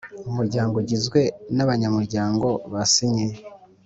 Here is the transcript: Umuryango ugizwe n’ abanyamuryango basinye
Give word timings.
Umuryango 0.29 0.73
ugizwe 0.81 1.21
n’ 1.55 1.57
abanyamuryango 1.65 2.47
basinye 2.71 3.27